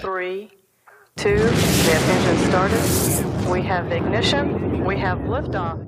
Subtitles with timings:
[0.00, 0.50] three,
[1.16, 1.36] two,
[1.86, 3.50] we engine started.
[3.50, 4.84] We have ignition.
[4.84, 5.78] We have liftoff.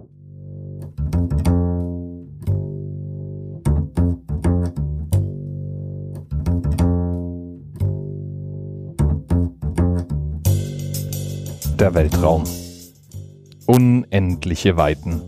[11.79, 12.45] Der Weltraum.
[13.67, 15.23] Unendliche Weiten.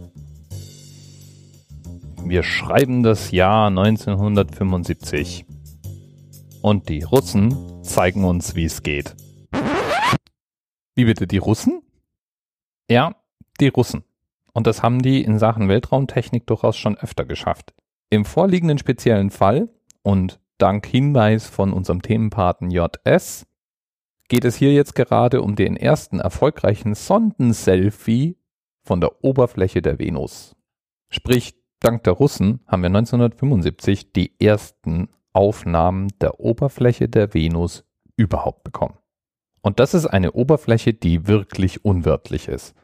[2.25, 5.45] Wir schreiben das Jahr 1975.
[6.63, 7.55] Und die Russen
[7.91, 9.15] zeigen uns, wie es geht.
[10.95, 11.83] Wie bitte, die Russen?
[12.89, 13.15] Ja,
[13.61, 14.05] die Russen.
[14.53, 17.75] Und das haben die in Sachen Weltraumtechnik durchaus schon öfter geschafft.
[18.11, 19.69] Im vorliegenden speziellen Fall
[20.03, 23.47] und dank Hinweis von unserem Themenpaten JS
[24.29, 28.39] geht es hier jetzt gerade um den ersten erfolgreichen Sondenselfie
[28.83, 30.57] von der Oberfläche der Venus.
[31.09, 37.85] Sprich, dank der Russen haben wir 1975 die ersten Aufnahmen der Oberfläche der Venus
[38.17, 38.99] überhaupt bekommen.
[39.63, 42.75] Und das ist eine Oberfläche, die wirklich unwirtlich ist.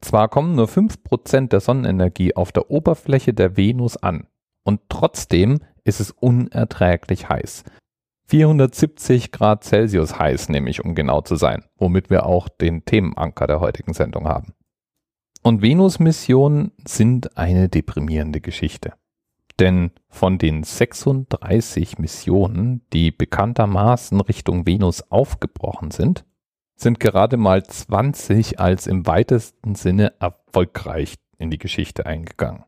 [0.00, 4.26] Zwar kommen nur 5% der Sonnenenergie auf der Oberfläche der Venus an,
[4.64, 7.64] und trotzdem ist es unerträglich heiß.
[8.26, 13.60] 470 Grad Celsius heiß, nämlich um genau zu sein, womit wir auch den Themenanker der
[13.60, 14.54] heutigen Sendung haben.
[15.42, 18.94] Und Venus-Missionen sind eine deprimierende Geschichte.
[19.60, 26.24] Denn von den 36 Missionen, die bekanntermaßen Richtung Venus aufgebrochen sind,
[26.76, 32.64] sind gerade mal 20 als im weitesten Sinne erfolgreich in die Geschichte eingegangen.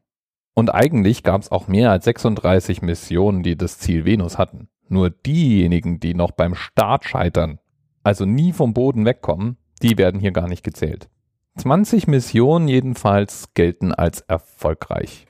[0.54, 4.68] Und eigentlich gab es auch mehr als 36 Missionen, die das Ziel Venus hatten.
[4.88, 7.58] Nur diejenigen, die noch beim Start scheitern,
[8.04, 11.10] also nie vom Boden wegkommen, die werden hier gar nicht gezählt.
[11.56, 15.26] 20 Missionen jedenfalls gelten als erfolgreich.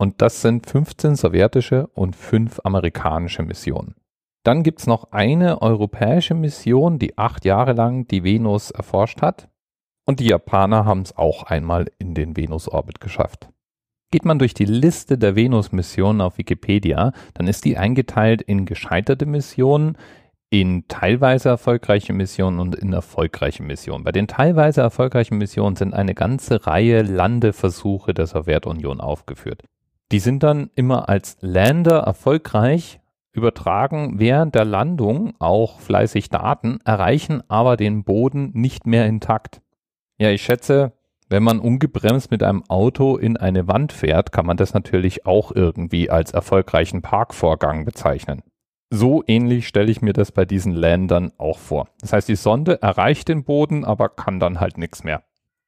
[0.00, 3.96] Und das sind 15 sowjetische und 5 amerikanische Missionen.
[4.44, 9.50] Dann gibt's noch eine europäische Mission, die acht Jahre lang die Venus erforscht hat.
[10.06, 13.50] Und die Japaner haben es auch einmal in den Venus-Orbit geschafft.
[14.10, 19.26] Geht man durch die Liste der Venus-Missionen auf Wikipedia, dann ist die eingeteilt in gescheiterte
[19.26, 19.98] Missionen,
[20.48, 24.04] in teilweise erfolgreiche Missionen und in erfolgreiche Missionen.
[24.04, 29.62] Bei den teilweise erfolgreichen Missionen sind eine ganze Reihe Landeversuche der Sowjetunion aufgeführt.
[30.12, 33.00] Die sind dann immer als Lander erfolgreich,
[33.32, 39.62] übertragen während der Landung auch fleißig Daten, erreichen aber den Boden nicht mehr intakt.
[40.18, 40.92] Ja, ich schätze,
[41.28, 45.52] wenn man ungebremst mit einem Auto in eine Wand fährt, kann man das natürlich auch
[45.52, 48.42] irgendwie als erfolgreichen Parkvorgang bezeichnen.
[48.92, 51.86] So ähnlich stelle ich mir das bei diesen Ländern auch vor.
[52.00, 55.22] Das heißt, die Sonde erreicht den Boden, aber kann dann halt nichts mehr.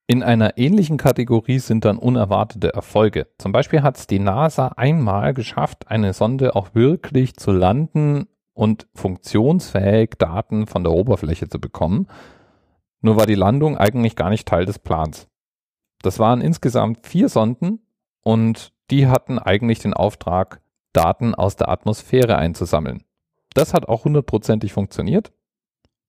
[0.07, 3.29] In einer ähnlichen Kategorie sind dann unerwartete Erfolge.
[3.39, 8.89] Zum Beispiel hat es die NASA einmal geschafft, eine Sonde auch wirklich zu landen und
[8.95, 12.09] funktionsfähig Daten von der Oberfläche zu bekommen.
[13.01, 15.29] Nur war die Landung eigentlich gar nicht Teil des Plans.
[16.03, 17.81] Das waren insgesamt vier Sonden
[18.23, 20.61] und die hatten eigentlich den Auftrag,
[20.93, 23.05] Daten aus der Atmosphäre einzusammeln.
[23.55, 25.33] Das hat auch hundertprozentig funktioniert.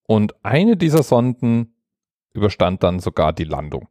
[0.05, 1.72] Und eine dieser Sonden
[2.33, 3.87] überstand dann sogar die Landung.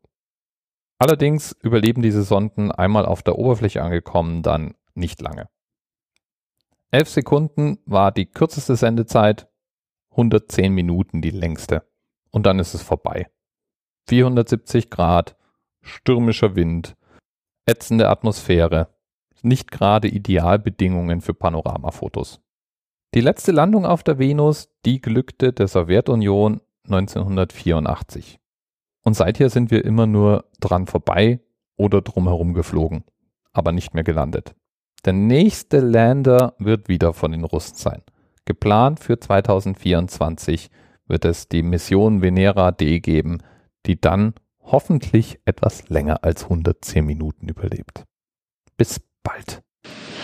[0.99, 5.49] Allerdings überleben diese Sonden einmal auf der Oberfläche angekommen dann nicht lange.
[6.93, 9.49] 11 Sekunden war die kürzeste Sendezeit,
[10.11, 11.89] 110 Minuten die längste.
[12.31, 13.31] Und dann ist es vorbei.
[14.09, 15.37] 470 Grad,
[15.81, 16.97] stürmischer Wind,
[17.67, 18.95] ätzende Atmosphäre,
[19.43, 22.41] nicht gerade Idealbedingungen für Panoramafotos.
[23.15, 28.39] Die letzte Landung auf der Venus, die glückte der Sowjetunion 1984.
[29.03, 31.41] Und seither sind wir immer nur dran vorbei
[31.77, 33.05] oder drumherum geflogen,
[33.53, 34.55] aber nicht mehr gelandet.
[35.05, 38.03] Der nächste Lander wird wieder von den Russen sein.
[38.45, 40.71] Geplant für 2024
[41.07, 43.39] wird es die Mission Venera D geben,
[43.87, 48.05] die dann hoffentlich etwas länger als 110 Minuten überlebt.
[48.77, 49.63] Bis bald.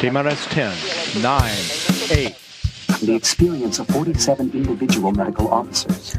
[0.00, 2.48] TMRS 10, 9, 8.
[3.00, 6.18] The experience of 47 individual medical officers